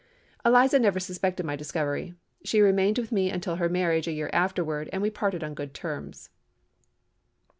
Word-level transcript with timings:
"Eliza 0.43 0.79
never 0.79 0.99
suspected 0.99 1.45
my 1.45 1.55
discovery. 1.55 2.15
She 2.43 2.59
remained 2.59 2.97
with 2.97 3.11
me 3.11 3.29
until 3.29 3.57
her 3.57 3.69
marriage 3.69 4.07
a 4.07 4.11
year 4.11 4.31
afterward, 4.33 4.89
and 4.91 4.99
we 4.99 5.11
parted 5.11 5.43
upon 5.43 5.53
good 5.53 5.75
terms." 5.75 6.31